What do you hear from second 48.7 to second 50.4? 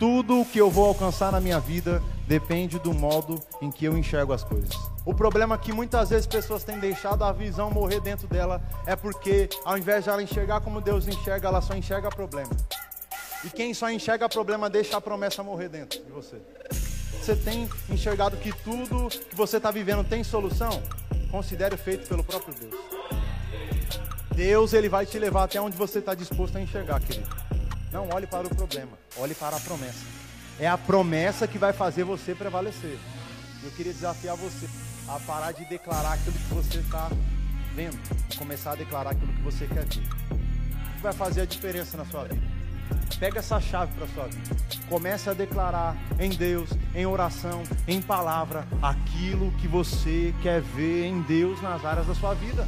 aquilo que você